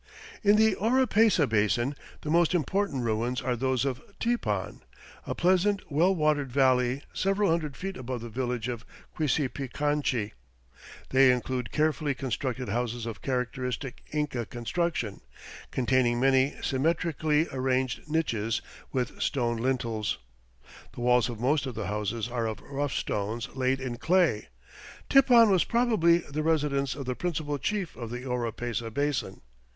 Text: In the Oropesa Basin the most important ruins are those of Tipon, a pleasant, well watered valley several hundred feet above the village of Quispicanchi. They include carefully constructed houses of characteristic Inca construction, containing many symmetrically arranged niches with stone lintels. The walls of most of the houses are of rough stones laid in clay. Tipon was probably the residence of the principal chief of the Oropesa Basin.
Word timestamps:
In 0.41 0.55
the 0.55 0.75
Oropesa 0.77 1.45
Basin 1.45 1.95
the 2.21 2.31
most 2.31 2.55
important 2.55 3.03
ruins 3.03 3.39
are 3.39 3.55
those 3.55 3.85
of 3.85 4.01
Tipon, 4.19 4.81
a 5.27 5.35
pleasant, 5.35 5.91
well 5.91 6.15
watered 6.15 6.51
valley 6.51 7.03
several 7.13 7.51
hundred 7.51 7.77
feet 7.77 7.95
above 7.97 8.21
the 8.21 8.27
village 8.29 8.67
of 8.67 8.83
Quispicanchi. 9.15 10.31
They 11.09 11.29
include 11.31 11.71
carefully 11.71 12.15
constructed 12.15 12.67
houses 12.67 13.05
of 13.05 13.21
characteristic 13.21 14.03
Inca 14.11 14.47
construction, 14.47 15.21
containing 15.69 16.19
many 16.19 16.55
symmetrically 16.63 17.47
arranged 17.51 18.09
niches 18.09 18.59
with 18.91 19.21
stone 19.21 19.57
lintels. 19.57 20.17
The 20.93 21.01
walls 21.01 21.29
of 21.29 21.39
most 21.39 21.67
of 21.67 21.75
the 21.75 21.85
houses 21.85 22.27
are 22.27 22.47
of 22.47 22.59
rough 22.63 22.93
stones 22.93 23.49
laid 23.55 23.79
in 23.79 23.97
clay. 23.97 24.47
Tipon 25.11 25.51
was 25.51 25.63
probably 25.63 26.17
the 26.27 26.41
residence 26.41 26.95
of 26.95 27.05
the 27.05 27.13
principal 27.13 27.59
chief 27.59 27.95
of 27.95 28.09
the 28.09 28.25
Oropesa 28.25 28.89
Basin. 28.89 29.41